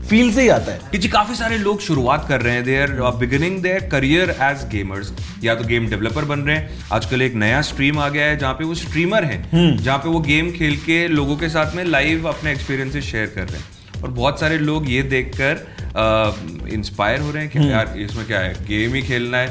फील 0.09 0.31
से 0.33 0.41
ही 0.41 0.47
आता 0.49 0.71
है। 0.71 0.79
कि 0.91 0.97
जी 0.97 1.07
काफ़ी 1.07 1.35
सारे 1.35 1.57
लोग 1.57 1.81
शुरुआत 1.81 2.25
कर 2.27 2.41
रहे 2.41 2.53
हैं। 2.53 2.63
They 2.63 2.77
are 2.77 2.91
beginning 3.19 3.61
their 3.63 3.87
career 3.91 4.29
as 4.41 4.65
gamers 4.71 5.11
या 5.43 5.55
तो 5.55 5.63
गेम 5.63 5.87
डेवलपर 5.89 6.25
बन 6.25 6.39
रहे 6.39 6.57
हैं। 6.57 6.83
आजकल 6.91 7.21
एक 7.21 7.35
नया 7.35 7.61
स्ट्रीम 7.61 7.99
आ 7.99 8.09
गया 8.09 8.25
है 8.25 8.37
जहाँ 8.37 8.53
पे 8.53 8.63
वो 8.63 8.75
स्ट्रीमर 8.75 9.23
हैं। 9.23 9.77
जहाँ 9.77 9.97
पे 9.97 10.09
वो 10.09 10.19
गेम 10.21 10.51
खेल 10.51 10.75
के 10.77 11.07
लोगों 11.07 11.37
के 11.37 11.49
साथ 11.49 11.75
में 11.75 11.83
लाइव 11.85 12.27
अपने 12.29 12.51
एक्सपीरियंसेस 12.51 13.05
शेयर 13.05 13.31
कर 13.35 13.47
रहे 13.47 13.57
हैं। 13.57 14.01
और 14.03 14.09
बहुत 14.09 14.39
सारे 14.39 14.57
लोग 14.57 14.89
ये 14.89 15.01
देखकर 15.03 16.69
इंस्पायर 16.73 17.19
हो 17.19 17.31
रहे 17.31 17.43
हैं 17.43 17.51
कि 17.51 17.71
यार 17.71 17.93
इसमें 17.97 18.25
क्या 18.27 18.39
है? 18.39 18.53
गेम 18.67 18.93
ही 18.93 19.01
खेलना 19.01 19.37
है। 19.37 19.47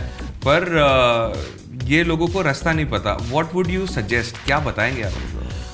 पर 0.46 0.64
uh, 0.82 1.90
ये 1.90 2.02
लोगों 2.04 2.26
को 2.28 2.43
रास्ता 2.43 2.72
नहीं 2.72 2.87
पता। 2.87 3.12
व्हाट 3.22 3.54
वुड 3.54 3.70
यू 3.70 3.87
सजेस्ट 3.87 4.37
क्या 4.46 4.58
बताएँगे 4.60 5.02
आप? 5.02 5.12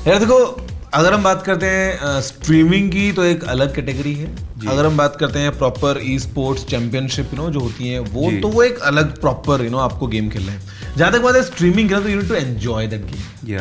यार 0.06 0.19
देखो 0.19 0.66
अगर 0.94 1.14
हम 1.14 1.22
बात 1.22 1.42
करते 1.46 1.66
हैं 1.66 2.20
स्ट्रीमिंग 2.22 2.90
की 2.90 3.10
तो 3.12 3.25
एक 3.25 3.44
अलग 3.44 3.75
कैटेगरी 3.75 4.14
है। 4.14 4.28
अगर 4.60 4.87
हम 4.87 4.96
बात 4.96 5.16
करते 5.16 5.38
हैं 5.38 5.56
proper 5.58 6.00
esports 6.19 6.64
championship 6.66 7.34
you 7.34 7.37
know 7.37 7.50
जो 7.50 7.60
होती 7.60 7.88
है 7.88 7.99
वो 8.00 8.31
तो 8.43 8.49
वो 8.49 8.62
एक 8.62 8.78
अलग 8.82 9.20
प्रॉपर 9.20 9.64
यू 9.64 9.70
नो 9.70 9.78
आपको 9.78 10.06
गेम 10.06 10.28
खेलना 10.31 10.52
है। 10.52 10.96
जहाँ 10.96 11.12
तक 11.12 11.20
बात 11.20 11.37
है 11.37 11.43
स्ट्रीमिंग 11.43 11.90
तो 11.93 12.08
you 12.08 12.20
to 12.22 12.34
enjoy 12.34 12.87
that 12.87 13.05
game 13.06 13.56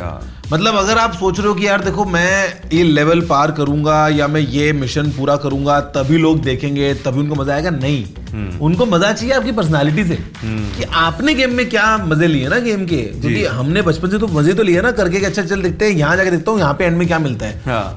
मतलब 0.51 0.75
अगर 0.75 0.97
आप 0.97 1.13
सोच 1.13 1.39
रहे 1.39 1.47
हो 1.47 1.53
कि 1.53 1.65
यार 1.67 1.83
देखो 1.83 2.05
मैं 2.05 2.71
ये 2.73 2.83
लेवल 2.83 3.21
पार 3.21 3.51
करूँगा 3.51 4.07
या 4.09 4.27
मैं 4.27 4.41
ये 4.41 4.71
मिशन 4.73 5.11
पूरा 5.11 5.35
करूँगा 5.37 5.79
तभी 5.95 6.17
लोग 6.17 6.41
देखेंगे 6.41 6.93
तभी 6.95 7.19
उनको 7.19 7.35
मज़ा 7.35 7.53
आएगा। 7.53 7.69
नहीं। 7.69 8.59
उनको 8.59 8.85
मज़ा 8.85 9.11
चाहिए 9.11 9.33
आपकी 9.35 9.51
पर्सनालिटी 9.51 10.03
से। 10.03 10.15
कि 10.43 10.83
आपने 10.95 11.33
गेम 11.33 11.53
में 11.53 11.69
क्या 11.69 11.97
मज़े 11.97 12.27
लिए 12.27 12.47
ना 12.47 12.59
गेम 12.59 12.85
के? 12.85 13.01
क्योंकि 13.03 13.45
हमने 13.45 13.81
बचपन 13.81 14.09
से 14.09 14.19
तो 14.19 14.27
मज़े 14.29 14.53
तो 14.53 14.63
लिए 14.63 14.81
ना 14.81 14.91
करके 14.93 15.25
अच्छा 15.25 15.43
चल 15.43 15.61
देखते 15.61 15.85
हैं 15.85 15.97
यहाँ 15.97 16.17
जाके 16.17 16.31
देखता 16.31 16.51
हूँ 16.51 16.59
यहाँ 16.59 16.73
पे 16.73 16.85
एंड 16.85 16.97
में 16.97 17.07
क्या 17.07 17.19
मिलता 17.19 17.45
है। 17.45 17.61
हाँ। 17.65 17.95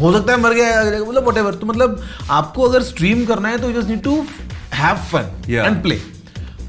हो 0.00 0.12
सकता 0.12 0.32
है 0.32 0.40
मर 0.40 0.54
गया 0.54 0.82
मतलब 1.08 1.46
वट 1.46 1.60
तो 1.60 1.66
मतलब 1.66 2.02
आपको 2.30 2.62
अगर 2.62 2.82
स्ट्रीम 2.82 3.24
करना 3.24 3.48
है 3.48 3.58
तो 3.58 3.70
you 3.70 3.80
just 3.80 3.90
need 3.90 4.02
to 4.02 4.16
have 4.74 4.96
fun 5.12 5.30
and 5.50 5.82
play 5.82 6.00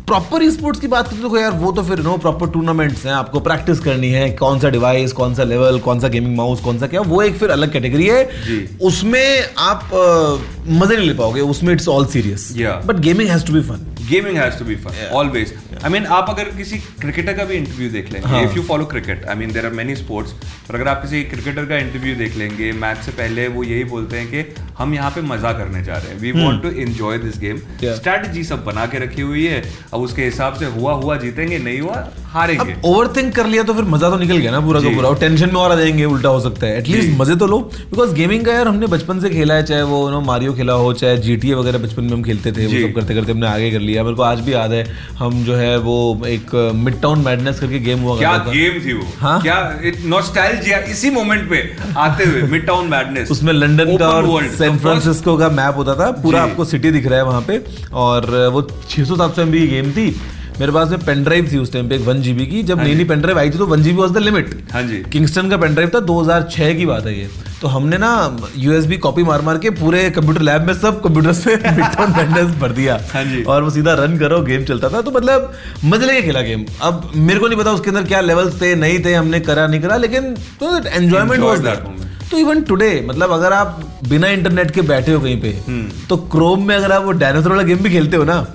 proper 0.08 0.44
esports 0.52 0.80
की 0.80 0.88
बात 0.88 1.08
करते 1.08 1.22
तो 1.22 1.38
यार 1.38 1.52
वो 1.52 1.72
तो 1.72 1.84
फिर 1.84 2.00
नो 2.00 2.18
प्रॉपर 2.18 2.50
टूर्नामेंट्स 2.50 3.06
हैं 3.06 3.14
आपको 3.14 3.40
प्रैक्टिस 3.40 3.80
करनी 3.80 4.10
है 4.10 4.30
कौन 4.42 4.60
सा 4.60 4.70
डिवाइस 4.70 5.12
कौन 5.12 5.34
सा 5.36 5.44
लेवल 5.44 5.80
कौन 5.80 6.00
सा 6.00 6.08
गेमिंग 6.08 6.36
माउस 6.38 6.60
कौन 6.60 6.80
सा 6.80 6.88
क्या 6.88 7.02
वो 7.02 7.22
एक 7.22 7.38
फिर 7.38 7.50
अलग 7.50 7.72
कैटेगरी 7.74 8.08
है। 8.08 8.68
उसमें 8.82 9.50
आप 9.58 9.90
मज़े 10.68 10.98
नहीं 10.98 11.08
ले 11.08 11.14
पाओगे 11.14 11.42
उसमें 11.42 11.74
it's 11.74 11.88
all 11.88 12.06
serious 12.06 12.54
but 12.86 13.00
gaming 13.00 13.30
has 13.30 13.46
to 13.46 13.54
be 13.54 13.62
fun 13.62 13.95
gaming 14.10 14.38
has 14.38 14.58
to 14.60 14.66
be 14.66 14.76
fun 14.78 15.10
always 15.14 15.54
I 15.84 15.90
mean 15.92 16.06
आप 16.16 16.30
अगर 16.30 16.50
किसी 16.58 16.78
क्रिकेटर 17.02 17.34
का 17.34 17.44
भी 17.44 17.56
इंटरव्यू 17.56 17.90
देख 17.92 18.12
लेंगे। 18.14 18.42
If 18.44 18.56
you 18.56 18.64
follow 18.64 18.86
cricket 18.86 19.26
I 19.26 19.36
mean 19.36 19.52
there 19.52 19.66
are 19.66 19.72
many 19.74 19.96
sports 19.96 20.32
पर 20.68 20.76
अगर 20.76 20.88
आप 20.88 21.02
किसी 21.02 21.24
क्रिकेटर 21.26 21.66
का 21.66 21.78
इंटरव्यू 21.78 22.16
देख 22.16 22.36
लेंगे 22.38 22.72
मैच 22.82 22.98
से 23.06 23.12
पहले 23.14 23.48
वो 23.48 23.64
यही 23.64 23.84
बोलते 23.86 24.20
हैं 24.20 24.28
कि 24.28 24.64
हम 24.78 24.94
यहाँ 24.94 25.12
पे 25.12 25.22
मज़ा 25.24 25.52
करने 25.54 25.84
जा 25.84 25.98
रहे 25.98 26.12
हैं। 26.12 26.20
We 26.20 26.32
want 26.34 26.62
to 26.64 26.70
enjoy 26.72 27.18
this 27.18 27.40
game 27.40 27.58
strategy 27.84 28.44
सब 28.44 28.64
बना 28.66 28.86
के 28.86 29.00
रखी 29.00 29.22
हुई 29.22 29.46
है। 29.46 29.62
अब 29.94 30.02
उसके 30.02 30.26
हिसाब 30.26 30.54
से 30.56 30.66
हुआ 30.78 30.94
हुआ 30.96 31.18
जीतेंगे 31.18 31.60
नहीं 31.60 31.80
हुआ 31.80 32.08
हारेंगे। 32.36 32.72
अब 32.74 32.82
ओवर 32.86 33.08
थिंक 33.16 33.34
कर 33.36 33.46
लिया 33.48 33.64
तो 33.64 33.74
फिर 33.74 33.84
मज़ा 33.86 34.10
तो 34.10 34.18
निकल 34.18 34.38
गया 34.38 34.52
ना 34.52 34.60
पूरा 34.62 34.82
का 34.82 34.90
पूरा। 34.96 35.10
और 35.10 35.18
टेंशन 35.20 35.48
में 35.48 35.56
और 35.56 35.72
आ 35.72 35.76
जाएँगे 35.76 36.06
उल्टा 36.06 36.30
हो 36.30 36.40
सकता 36.40 36.68
है। 36.68 36.78
एटलीस्ट 36.78 37.18
मज़े 37.20 37.36
तो 37.36 37.48
लो। 37.48 37.60
बिकॉज़ 37.92 38.14
गेमिंग 38.14 38.46
का 38.46 38.54
यार 38.54 38.68
हमने 38.68 38.88
बचपन 38.88 39.20
से 39.20 39.30
खेला 39.30 39.54
है 39.54 39.64
चाहे 39.66 39.82
वो 39.86 40.10
नो 40.10 40.22
मारियो 40.24 40.54
खेला 40.54 40.74
हो 40.76 40.92
चाहे 40.96 41.18
जीटीए 41.20 41.54
वगैरह 41.56 41.78
बचपन 41.80 42.04
में 42.04 42.12
हम 42.12 42.24
खेलते 42.24 42.52
थे 42.52 42.66
वो 42.66 42.82
सब 42.82 42.94
करते 42.96 43.16
करते 43.16 43.32
हमने 43.32 43.48
आगे 43.48 43.72
कर 43.72 43.80
लिया। 43.82 44.04
मेरे 44.04 44.16
को 44.16 44.24
आज 44.24 44.40
भी 44.40 44.54
याद 44.54 44.72
है 44.72 44.84
हम 45.18 45.44
जो 45.46 45.56
है 45.56 45.78
वो 45.80 45.96
एक 46.28 46.56
मिड 46.76 47.02
टाउन 47.02 47.24
मैडनेस 47.26 47.60
करके 47.60 47.80
गेम 47.82 48.00
हुआ 48.00 48.18
क्या 48.18 48.38
गेम 48.40 48.80
थी। 48.86 48.94
वो? 48.94 49.08
हाँ? 49.20 49.42
क्या 49.42 49.58
नॉस्टैल्जिया 50.08 50.80
इसी 50.92 51.10
मोमेंट 51.12 51.50
पे 51.50 51.64
आते 52.00 52.26
हुए 52.26 52.42
मिड 52.52 52.66
टाउन 52.68 52.88
मैडनेस 52.88 53.32
उसमें 53.32 53.54
लंदन 53.54 53.96
का 53.98 54.10
और 54.10 54.48
सैन 54.58 54.78
फ्रांसिस्को 54.78 55.38
का 55.38 55.50
मैप 55.52 55.78
होता 55.78 55.96
था। 55.96 56.12
पूरा 56.24 56.42
आपको 56.44 56.66
सिटी 56.66 56.92
दिख 56.92 57.08
रहा 57.08 57.20
है 57.20 57.26
वहाँ 57.26 57.42
पे। 57.42 57.64
और 57.96 58.26
वो 58.54 58.62
600 58.62 59.16
700 59.18 59.42
एमबी 59.42 59.60
की 59.60 59.68
गेम 59.68 59.92
थी। 59.92 60.10
मेरे 60.60 60.72
पास 60.72 60.90
में 60.90 61.00
पेन 61.06 61.24
ड्राइव 61.24 61.50
थी 61.52 61.58
उस 61.58 61.72
टाइम 61.74 61.88
पे 61.90 61.96
एक 61.96 62.02
वन 62.02 62.22
जीबी 62.22 62.46
की। 62.48 62.62
जब 62.64 62.82
नई 62.82 62.94
नई 62.96 63.04
पेन 63.04 63.22
ड्राइव 63.22 63.40
आई 63.40 63.50
थी 63.50 63.58
तो 63.58 63.66
one 63.68 63.82
GB 63.84 63.98
was 63.98 64.12
the 64.14 64.18
limit 64.18 64.54
हाँ 64.74 64.84
जी। 64.84 64.98
किंगस्टन 65.12 65.50
का 65.50 65.58
पेन 65.58 65.74
ड्राइव 65.74 65.92
था 65.96 66.00
2006 66.06 66.76
की 66.78 66.86
बात 66.86 67.06
है 67.06 67.18
ये। 67.20 67.28
तो 67.62 67.68
हमने 67.68 67.98
ना 67.98 68.12
यूएसबी 68.58 68.98
कॉपी 68.98 69.24
मार 69.24 69.42
मार 69.42 69.58
के 69.58 69.70
पूरे 69.80 70.10
कंप्यूटर 70.10 70.42
लैब 70.42 70.68
में 70.68 70.74
सब 70.74 71.02
कंप्यूटर्स 71.02 71.44
पे 71.46 71.56
बिटकॉइन 71.58 72.54
भर 72.60 72.72
दिया। 72.72 73.00
हाँ 73.14 73.24
जी। 73.24 73.44
और 73.44 73.64
वो 73.64 73.70
सीधा 73.70 73.94
रन 74.00 74.18
करो 74.20 74.42
गेम 74.42 74.64
चलता 74.66 74.90
था। 74.90 75.02
तो 75.02 75.12
मतलब 75.12 75.54
मज़े 75.86 76.06
लेके 76.06 76.22
खेला 76.22 76.42
गेम 76.42 76.66
अब 76.82 77.12
मेरे 77.16 77.40
को 77.40 77.48
नहीं 77.48 77.60
पता 77.60 77.72
उसके 77.72 77.90
अंदर 77.90 78.04
क्या 78.08 78.22
लेवल्स 78.22 78.62
थे 78.62 78.74
नहीं 78.76 79.00
थे 79.06 79.14
हमने 79.14 79.40
करा 79.42 79.68
नहीं 79.68 79.82
करा 79.82 79.98
लेकिन 79.98 80.34
तो 80.60 80.78
एंजॉयमेंट 80.78 81.42
वाज 81.44 81.60
दैट 81.60 81.94
तो 82.32 82.38
इवन 82.38 82.62
टुडे 82.68 82.90
मतलब 83.08 83.32
अगर 83.32 83.54
आप 83.54 83.80
बिना 84.10 84.28
इंटरनेट 84.30 84.72
के 84.72 84.82
बैठे 84.84 85.12
हो 85.12 85.20
कहीं 85.22 85.40
पे 85.42 85.50
हम्म। 85.68 86.08
तो 86.10 86.18
क्रोम 86.32 86.68
में 86.68 86.76
अगर 86.76 86.92
आप 86.92 87.04
वो 87.04 87.12
डायनासोर 87.24 87.52
वाला 87.52 87.64
गेम 87.64 87.84
भी 87.84 87.90
खेलते 87.90 88.18
हो 88.18 88.24
ना 88.24 88.46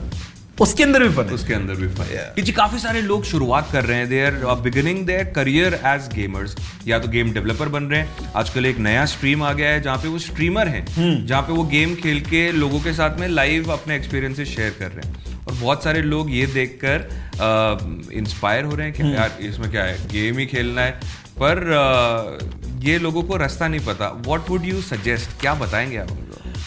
उसके 0.60 0.82
अंदर 0.82 1.02
भी 1.02 1.14
फन 1.14 1.24
है। 1.24 1.34
उसके 1.34 1.54
अंदर 1.54 1.74
भी 1.74 1.88
फन. 1.88 2.32
कि 2.36 2.42
जी 2.42 2.52
काफ़ी 2.52 2.78
सारे 2.78 3.00
लोग 3.02 3.24
शुरुआत 3.24 3.68
कर 3.72 3.84
रहे 3.84 3.98
हैं। 3.98 4.08
They 4.08 4.20
are 4.26 4.32
beginning 4.60 5.06
their 5.06 5.24
career 5.24 5.74
as 5.74 6.08
gamers 6.14 6.56
या 6.86 6.98
तो 6.98 7.08
गेम 7.08 7.32
डेवलपर 7.32 7.68
बन 7.68 7.84
रहे 7.84 8.00
हैं। 8.00 8.32
आजकल 8.36 8.66
एक 8.66 8.78
नया 8.78 9.06
स्ट्रीम 9.06 9.42
आ 9.42 9.52
गया 9.52 9.70
है 9.70 9.82
जहाँ 9.82 9.96
पे 9.98 10.08
वो 10.08 10.18
स्ट्रीमर 10.18 10.68
हैं। 10.68 10.86
हम्म। 10.86 11.26
जहाँ 11.26 11.42
पे 11.42 11.52
वो 11.52 11.64
गेम 11.64 11.94
खेल 11.94 12.20
के 12.20 12.52
लोगों 12.52 12.80
के 12.80 12.92
साथ 12.92 13.18
में 13.18 13.28
लाइव 13.28 13.72
अपने 13.72 13.96
एक्सपीरियंसेस 13.96 14.48
शेयर 14.48 14.76
कर 14.78 14.88
रहे 14.88 15.08
हैं। 15.08 15.44
और 15.46 15.52
बहुत 15.52 15.84
सारे 15.84 16.02
लोग 16.02 16.30
ये 16.30 16.46
देखकर 16.46 17.08
इंस्पायर 18.12 18.64
हो 18.64 18.74
रहे 18.74 18.86
हैं 18.86 18.96
कि 18.96 19.02
हम्म। 19.02 19.14
यार 19.14 19.36
इसमें 19.40 19.70
क्या 19.70 19.84
है? 19.84 20.08
गेम 20.08 20.38
ही 20.38 20.46
खेलना 20.46 20.82
है। 20.82 21.00
पर 21.42 21.70
अ, 21.72 22.82
ये 22.84 22.98
लोगों 22.98 23.22
को 23.22 23.36
रास्ता 23.36 23.68
नहीं 23.68 23.80
पता। 23.80 24.08
व्हाट 24.26 24.50
वुड 24.50 24.64
यू 24.64 24.80
सजेस्ट 24.82 25.40
क्या 25.40 25.54
बताएँगे 25.54 25.96
आप 25.96 26.08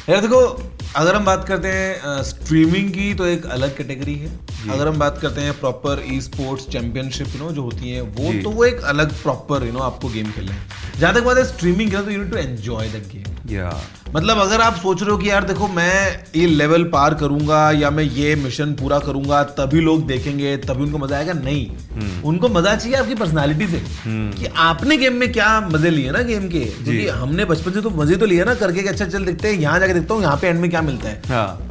यार 0.10 0.22
देखो 0.22 0.73
अगर 0.96 1.16
हम 1.16 1.26
बात 1.26 1.48
करते 1.48 1.68
हैं 1.68 2.22
स्ट्रीमिंग 2.24 2.90
की 2.94 3.14
तो 3.14 3.26
एक 3.26 3.46
अलग 3.46 3.76
कैटेगरी 3.78 4.14
है। 4.16 4.28
अगर 4.72 4.88
हम 4.88 5.00
बात 5.00 5.18
करते 5.22 5.42
हैं 5.42 5.54
proper 5.60 6.04
esports 6.22 6.68
championship 6.68 7.28
you 7.28 7.40
know 7.40 7.52
जो 7.52 7.62
होती 7.62 7.92
है 7.92 8.02
वो 8.02 8.34
तो 8.44 8.50
वो 8.50 8.66
एक 8.66 8.82
अलग 8.92 9.14
प्रॉपर 9.22 9.66
यू 9.66 9.72
नो 9.74 9.80
आपको 9.80 10.10
गेम 10.10 10.32
खेलना 10.32 10.54
है। 10.54 11.00
जहाँ 11.00 11.14
तक 11.14 11.24
बात 11.24 11.38
है 11.38 11.46
स्ट्रीमिंग 11.46 11.92
की 11.92 11.98
तो 11.98 12.12
you 12.12 12.18
need 12.18 12.32
to 12.32 12.38
enjoy 12.38 12.90
the 12.90 13.04
game 13.14 13.54
या 13.54 13.70
मतलब 14.16 14.38
अगर 14.38 14.62
आप 14.62 14.76
सोच 14.76 15.02
रहे 15.02 15.12
हो 15.12 15.18
कि 15.18 15.30
यार 15.30 15.44
देखो 15.44 15.68
मैं 15.68 16.24
ये 16.36 16.46
लेवल 16.48 16.84
पार 16.90 17.14
करूँगा 17.14 17.60
या 17.72 17.90
मैं 17.90 18.04
ये 18.04 18.36
मिशन 18.36 18.74
पूरा 18.74 19.00
करूँगा 19.00 19.44
तभी 19.58 19.80
लोग 19.82 20.06
देखेंगे 20.08 20.56
तभी 20.60 20.84
उनको 20.84 20.98
मज़ा 20.98 21.18
आएगा। 21.18 21.34
नहीं। 21.36 22.22
उनको 22.24 22.50
मज़ा 22.50 22.76
चाहिए 22.76 22.98
आपकी 22.98 23.16
पर्सनालिटी 23.16 23.68
से। 23.68 23.82
कि 24.08 24.52
आपने 24.62 24.98
गेम 24.98 25.16
में 25.16 25.32
क्या 25.32 25.60
मज़े 25.64 25.90
लिए 25.90 26.12
ना 26.12 26.22
गेम 26.24 26.48
के? 26.50 26.60
क्योंकि 26.60 27.08
हमने 27.10 27.46
बचपन 27.46 27.72
से 27.72 27.82
तो 27.82 27.90
मज़े 27.92 28.16
तो 28.16 28.26
लिए 28.26 28.44
ना 28.44 28.54
करके 28.56 28.82
कि 28.82 28.90
अच्छा 28.90 29.06
चल 29.06 29.26
देखते 29.26 29.48
हैं 29.48 29.60
यहाँ 29.60 29.80
जाके 29.80 29.94
देखता 29.94 30.14
हूँ 30.14 30.22
यहाँ 30.24 30.38
पे 30.38 30.48
एंड 30.48 30.60
में 30.60 30.70
क्या 30.70 30.82
मिलता 30.82 31.10
है। 31.10 31.22
हाँ। 31.28 31.68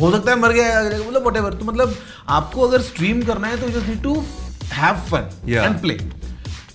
हो 0.00 0.10
सकता 0.10 0.30
है 0.30 0.38
मर 0.38 0.52
गया 0.52 0.80
मतलब 1.00 1.26
वट 1.26 1.58
तो 1.58 1.64
मतलब 1.64 1.94
आपको 2.28 2.68
अगर 2.68 2.80
स्ट्रीम 2.82 3.22
करना 3.22 3.48
है 3.48 3.60
तो 3.60 3.68
just 3.70 3.88
need 3.88 4.02
to 4.02 4.14
have 4.72 4.96
fun 5.10 5.28
and 5.48 5.80
play 5.80 5.98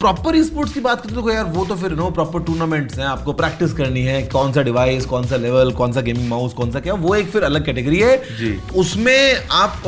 proper 0.01 0.41
sports 0.43 0.73
की 0.73 0.79
बात 0.79 1.01
करते 1.01 1.15
तो 1.15 1.31
यार 1.31 1.45
वो 1.53 1.65
तो 1.65 1.75
फिर 1.75 1.91
नो 1.95 2.09
प्रॉपर 2.11 2.43
टूर्नामेंट्स 2.43 2.99
हैं 2.99 3.05
आपको 3.05 3.33
प्रैक्टिस 3.41 3.73
करनी 3.73 4.01
है 4.03 4.21
कौन 4.27 4.51
सा 4.53 4.61
डिवाइस 4.63 5.05
कौन 5.05 5.27
सा 5.27 5.35
लेवल 5.37 5.71
कौन 5.73 5.91
सा 5.93 6.01
गेमिंग 6.01 6.27
माउस 6.29 6.53
कौन 6.53 6.71
सा 6.71 6.79
क्या 6.79 6.93
वो 7.03 7.15
एक 7.15 7.29
फिर 7.31 7.43
अलग 7.43 7.65
कैटेगरी 7.65 7.99
है। 7.99 8.15
जी। 8.37 8.57
उसमें 8.79 9.47
आप 9.51 9.81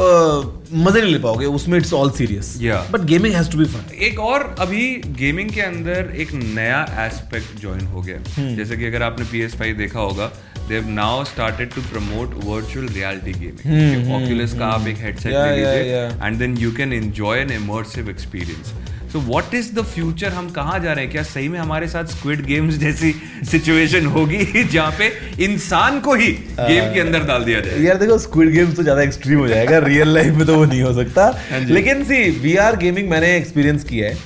मज़े 0.74 1.02
नहीं 1.02 1.12
ले 1.12 1.20
पाओगे 1.20 1.46
उसमें 1.58 1.78
it's 1.78 1.94
all 1.94 2.10
serious 2.12 2.58
but 2.92 3.02
gaming 3.12 3.36
has 3.36 3.52
to 3.52 3.58
be 3.58 3.66
fun 3.66 3.94
एक 4.06 4.20
और 4.22 4.56
अभी 4.60 4.86
गेमिंग 5.20 5.50
के 5.50 5.62
अंदर 5.62 6.14
एक 6.16 6.34
नया 6.34 6.82
एस्पेक्ट 7.06 7.60
ज्वाइन 7.62 7.86
हो 7.88 8.02
गया। 8.02 8.18
हम्म। 8.38 8.56
जैसे 8.56 8.78
कि 8.78 8.86
अगर 8.86 9.04
आपने 9.04 9.26
पी 9.32 9.42
एस 9.42 9.56
फाइव 9.56 9.78
देखा 9.78 10.00
होगा 10.00 10.32
they 10.68 10.76
have 10.76 10.90
now 10.92 11.24
started 11.26 11.74
to 11.74 11.82
promote 11.82 12.34
virtual 12.44 12.88
reality 12.90 13.34
gaming 13.40 14.12
Oculus 14.16 14.58
का 14.60 14.68
आप 14.68 14.88
एक 14.88 14.98
हेडसेट 15.00 15.34
हम्म, 15.34 15.46
ले 15.46 15.56
लीजिए 15.56 16.26
and 16.26 16.38
then 16.40 16.58
you 16.58 16.72
can 16.78 16.94
enjoy 16.94 17.40
an 17.40 17.52
immersive 17.54 18.10
experience 18.10 18.74
so 19.14 19.20
what 19.22 19.54
is 19.54 19.68
the 19.74 19.82
future 19.86 20.32
हम 20.34 20.50
कहाँ 20.50 20.78
जा 20.80 20.94
रहे 20.94 21.04
हैं? 21.04 21.12
क्या 21.12 21.24
सही 21.24 21.48
में 21.48 21.58
हमारे 21.60 21.88
साथ 21.88 22.06
स्क्विड 22.12 22.42
गेम्स 22.46 22.76
जैसी 22.78 23.12
सिचुएशन 23.50 24.06
होगी? 24.06 24.64
जहाँ 24.64 24.92
पे 25.00 25.10
इंसान 25.46 26.00
को 26.00 26.14
ही 26.14 26.32
गेम 26.60 26.94
के 26.94 27.00
अंदर 27.00 27.24
डाल 27.24 27.44
दिया 27.44 27.60
जाए। 27.60 27.80
यार 27.82 27.98
देखो 27.98 28.18
स्क्विड 28.18 28.52
गेम्स 28.52 28.76
तो 28.76 28.84
ज़्यादा 28.84 29.02
एक्सट्रीम 29.02 29.40
हो 29.40 29.48
जाएगा। 29.48 29.78
रियल 29.86 30.14
लाइफ 30.14 30.36
में 30.36 30.46
तो 30.48 30.56
वो 30.56 30.64
नहीं 30.66 30.82
हो 30.82 30.94
सकता। 30.94 31.26
हाँ 31.52 31.60
लेकिन 31.60 32.04
सी 32.04 32.30
वीआर 32.40 32.76
गेमिंग 32.78 33.10
मैंने 33.10 33.36
एक्सपीरियंस 33.38 33.84
किया 33.84 34.10
है 34.10 34.18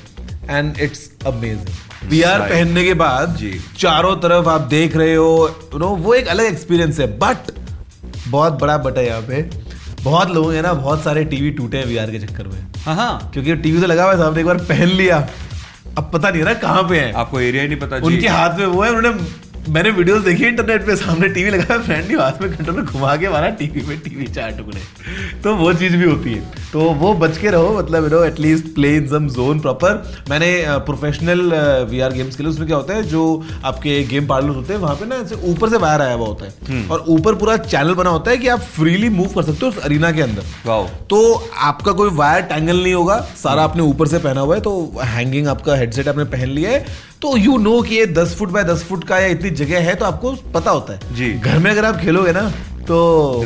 एंड 0.50 0.80
इट्स 0.80 1.10
अमेजिंग 1.28 2.10
वीआर 2.12 2.42
पहनने 2.42 2.84
के 2.84 2.94
बाद 3.04 3.36
जी। 3.40 3.54
चारों 3.78 4.16
तरफ़ 4.22 4.50
आप 4.50 4.62
देख 4.70 4.96
रहे 4.96 5.16
हो 5.16 5.30
यू 5.74 5.80
नो 5.80 5.88
वो 5.98 6.14
एक 6.14 6.28
अलग 6.28 6.46
एक्सपीरियंस 6.46 7.00
है। 7.00 7.08
बट 7.20 7.52
बहुत 8.28 8.60
बड़ा 8.62 8.78
बट 8.78 8.98
है 8.98 9.06
यहाँ 9.08 9.22
पे। 9.22 9.42
बहुत 10.04 10.32
लोग 10.32 10.52
हैं 10.54 10.62
ना 10.62 10.74
बहुत 10.74 11.04
सारे 11.04 11.24
टीवी 11.26 11.52
टूटे 11.52 11.78
हैं 11.78 11.86
वीआर 11.86 12.12
के 12.12 12.20
चक्कर 12.20 12.48
में। 12.48 12.60
हाँ 12.88 12.96
हाँ। 12.96 13.30
क्योंकि 13.34 13.56
टीवी 13.56 13.80
से 13.80 13.88
लगा 13.88 14.04
हुआ 14.04 14.12
है 14.14 14.18
ने 14.34 14.40
एक 14.40 14.46
बार 14.46 14.58
पहन 14.70 14.88
लिया। 14.98 15.18
अब 15.98 16.10
पता 16.14 16.30
नहीं 16.30 16.44
ना 16.44 16.54
कहाँ 16.54 16.84
पे 16.90 17.00
है। 17.00 17.12
आपको 17.14 17.40
एरिया 17.40 17.62
ही 17.64 17.68
नहीं 17.70 17.80
पता 17.80 17.96
उनके 18.06 18.28
हाथ 18.28 18.58
में 18.60 18.66
वो 18.66 18.82
है 18.84 18.90
उन्होंने 18.92 19.20
मैंने 19.70 19.90
वीडियोस 19.92 20.22
देखी 20.24 20.46
इंटरनेट 20.46 20.86
पे 20.86 20.96
सामने 20.96 21.28
टीवी 21.30 21.50
लगा 21.50 21.74
है 21.74 21.82
फ्रेंड 21.84 22.08
ने 22.08 22.16
हाथ 22.16 22.42
में 22.42 22.52
कंट्रोलर 22.52 22.82
घुमा 22.82 23.16
के 23.16 23.30
मारा 23.30 23.50
टीवी 23.60 23.82
में 23.88 23.98
टीवी 24.00 24.26
चार 24.28 24.52
टुकड़े। 24.52 25.42
तो 25.44 25.56
वो 25.56 25.74
चीज़ 25.74 25.96
भी 25.98 26.04
होती 26.04 26.34
है। 26.34 26.66
तो 26.72 26.80
वो 27.00 27.14
बच 27.16 27.38
के 27.38 27.50
रहो 27.50 27.74
मतलब 27.78 28.04
you 28.04 28.10
know 28.10 28.24
at least 28.24 28.74
play 28.76 28.96
in 28.96 29.08
some 29.08 29.28
zone 29.30 29.60
proper 29.60 30.26
मैंने 30.30 30.52
प्रोफेशनल 30.86 31.42
वीआर 31.90 32.14
गेम्स 32.14 32.36
के 32.36 32.44
लिए 32.44 32.52
उसमें 32.52 32.68
क्या 32.68 32.78
होता 32.78 32.94
है 32.94 33.04
जो 33.04 33.24
आपके 33.66 34.04
गेम 34.04 34.28
पार्लर 34.28 34.50
होते 34.50 34.74
हैं 34.74 34.80
वहाँ 34.82 34.96
पे 34.96 35.06
ना 35.06 35.16
ऐसे 35.16 35.36
ऊपर 35.52 35.70
से 35.70 35.78
बाहर 35.78 36.02
आया 36.02 36.14
हुआ 36.14 36.28
होता 36.28 36.46
है। 36.46 36.88
और 36.88 37.04
ऊपर 37.10 37.36
पूरा 37.36 37.58
चैनल 37.58 37.94
बना 37.94 38.10
होता 38.10 38.32
है 38.32 38.38
कि 38.38 38.48
आप 38.48 38.60
फ्रीली 38.78 39.10
मूव 39.10 39.28
कर 39.28 39.44
सकते 39.44 39.66
हो 39.66 39.72
उस 39.72 39.78
अरीना 39.80 40.12
के 40.12 40.22
अंदर। 40.22 40.96
तो 41.10 41.50
आपका 41.64 41.92
कोई 41.92 42.10
वायर 42.14 42.42
टैंगल 42.46 42.84
नहीं 42.84 42.94
होगा 42.94 43.20
सारा 43.36 43.64
आपने 43.64 43.84
ऊपर 43.84 44.08
से 44.08 44.18
पहना 44.20 44.42
हुआ 44.42 44.56
है 44.56 44.62
तो 44.62 44.74
हैंगिंग 45.04 45.48
आपका 45.48 45.76
हेडसेट 45.76 46.08
आपने 46.08 46.24
पहन 46.28 46.50
लिया 46.50 46.72
है 46.72 46.86
तो 47.22 47.36
यू 47.38 47.58
नो 47.58 47.82
कि 47.82 47.96
ये 47.96 48.06
दस 48.08 48.36
फुट 48.36 48.50
बाय 48.52 48.64
दस 48.64 48.84
फुट 48.84 49.04
का 49.04 49.20
या 49.20 49.28
इतनी 49.28 49.50
जगह 49.60 49.80
है 49.82 49.96
तो 49.96 50.06
आपको 50.06 50.32
पता 50.54 50.72
होता 50.72 50.94
है। 50.94 51.16
जी। 51.16 51.32
घर 51.34 51.60
में 51.60 51.70
अगर 51.72 51.86
आप 51.86 51.98
खेलोगे 51.98 52.32
ना 52.32 52.42
तो 52.88 52.98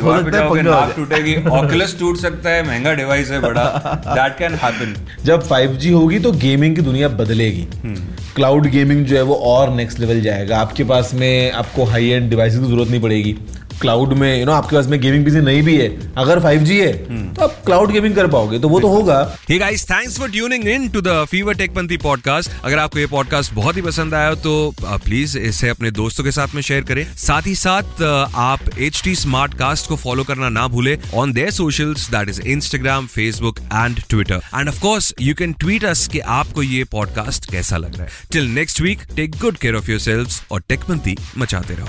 हो 0.02 0.16
सकता 0.16 0.38
है 0.38 0.62
नाक 0.62 0.92
टूटेगी 0.96 1.34
ऑकुलस 1.50 1.96
टूट 1.98 2.16
सकता 2.16 2.50
है 2.50 2.66
महँगा 2.66 2.92
डिवाइस 2.94 3.30
है 3.30 3.40
बड़ा। 3.40 3.64
दैट 4.06 4.36
कैन 4.38 4.54
हैपन 4.54 4.94
जब 5.24 5.48
5G 5.48 5.92
होगी 5.92 6.18
तो 6.18 6.32
गेमिंग 6.42 6.76
की 6.76 6.82
दुनिया 6.82 7.08
बदलेगी। 7.20 7.66
क्लाउड 8.34 8.66
गेमिंग 8.66 9.04
जो 9.06 9.16
है 9.16 9.22
वो 9.22 9.34
और 9.46 9.70
नेक्स्ट 9.70 10.00
लेवल 10.00 10.20
जाएगा। 10.20 10.58
आपके 10.58 10.84
पास 10.84 11.14
में 11.14 11.50
आपको 11.52 11.84
हाई 11.84 12.08
एंड 12.08 12.30
डिवाइसेस 12.30 12.60
की 12.60 12.66
ज़रूरत 12.66 12.90
नहीं 12.90 13.00
पड़ेगी। 13.00 13.36
क्लाउड 13.82 14.12
में 14.12 14.38
यू 14.40 14.46
नो 14.46 14.52
आपके 14.52 14.76
पास 14.76 14.86
में 14.86 15.00
गेमिंग 15.00 15.24
पीसी 15.24 15.40
नहीं 15.40 15.62
भी 15.62 15.76
है 15.76 15.88
अगर 16.18 16.40
5G 16.40 16.70
है 16.70 16.92
hmm. 17.06 17.36
तो 17.36 17.42
आप 17.42 17.62
क्लाउड 17.66 17.90
गेमिंग 17.92 18.14
कर 18.14 18.26
पाओगे 18.26 18.58
तो 18.58 18.68
वो 18.68 18.80
तो 18.80 18.88
होगा। 18.88 19.18
Hey 19.50 19.58
guys 19.58 19.84
thanks 19.84 20.18
for 20.18 20.30
tuning 20.30 20.66
in 20.68 20.88
to 20.88 21.00
the 21.00 21.24
Fever 21.30 21.54
Tech 21.54 21.74
Panthi 21.74 21.96
podcast 21.96 22.50
अगर 22.64 22.78
आपको 22.78 22.98
ये 22.98 23.06
पॉडकास्ट 23.06 23.52
बहुत 23.54 23.76
ही 23.76 23.82
पसंद 23.82 24.14
आया 24.14 24.34
तो 24.34 24.74
प्लीज़ 24.82 25.38
इसे 25.38 25.68
अपने 25.68 25.90
दोस्तों 25.90 26.24
के 26.24 26.32
साथ 26.32 26.54
में 26.54 26.62
शेयर 26.62 26.82
करें। 26.82 27.04
साथ 27.16 27.46
ही 27.46 27.54
साथ 27.54 28.02
आप 28.34 28.60
एच 28.78 29.00
टी 29.04 29.14
स्मार्ट 29.14 29.54
कास्ट 29.54 29.88
को 29.88 29.96
फॉलो 29.96 30.24
करना 30.24 30.48
ना 30.48 30.66
भूले 30.68 30.98
on 31.14 31.32
there 31.32 31.50
socials 31.50 32.08
that 32.10 32.28
is 32.28 32.40
Instagram 32.40 33.06
Facebook 33.06 33.58
and 33.58 34.00
Twitter 34.08 34.40
and 34.58 34.68
of 34.68 34.80
course 34.80 35.14
you 35.20 35.34
can 35.34 35.52
tweet 35.52 35.84
us 35.84 36.06
कि 36.08 36.18
आपको 36.38 36.62
ये 36.62 36.84
पॉडकास्ट 36.84 37.50
कैसा 37.50 37.76
लग 37.76 37.96
रहा 37.96 38.02
है। 38.02 38.10
Till 38.32 38.44
next 38.44 38.80
week 38.80 39.02
take 39.16 39.36
good 39.40 39.56
care 39.56 39.74
of 39.74 39.90
your 39.90 40.26
और 40.52 40.62
टेकपंथी 40.68 41.16
मचाते 41.38 41.74
रहो। 41.74 41.88